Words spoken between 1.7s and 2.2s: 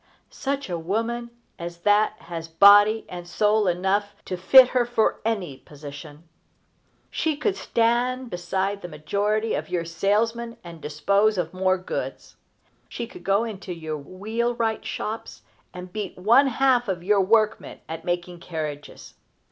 that